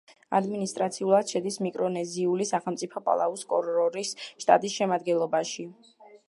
[0.35, 5.69] ადმინისტრაციულად შედის მიკრონეზიული სახელმწიფო პალაუს კორორის შტატის შემადგენლობაში.